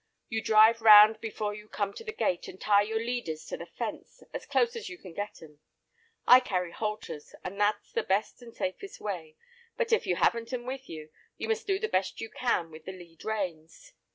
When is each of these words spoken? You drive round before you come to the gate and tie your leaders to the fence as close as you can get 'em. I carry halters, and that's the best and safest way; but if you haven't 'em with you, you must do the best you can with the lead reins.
You 0.29 0.41
drive 0.41 0.81
round 0.81 1.21
before 1.21 1.53
you 1.53 1.69
come 1.69 1.93
to 1.93 2.03
the 2.03 2.11
gate 2.11 2.47
and 2.47 2.59
tie 2.59 2.81
your 2.81 2.97
leaders 2.97 3.45
to 3.45 3.55
the 3.57 3.67
fence 3.67 4.23
as 4.33 4.47
close 4.47 4.75
as 4.75 4.89
you 4.89 4.97
can 4.97 5.13
get 5.13 5.43
'em. 5.43 5.59
I 6.25 6.39
carry 6.39 6.71
halters, 6.71 7.35
and 7.43 7.61
that's 7.61 7.91
the 7.91 8.01
best 8.01 8.41
and 8.41 8.51
safest 8.51 8.99
way; 8.99 9.35
but 9.77 9.93
if 9.93 10.07
you 10.07 10.15
haven't 10.15 10.51
'em 10.53 10.65
with 10.65 10.89
you, 10.89 11.11
you 11.37 11.47
must 11.47 11.67
do 11.67 11.77
the 11.77 11.87
best 11.87 12.19
you 12.19 12.31
can 12.31 12.71
with 12.71 12.85
the 12.85 12.93
lead 12.93 13.23
reins. 13.23 13.93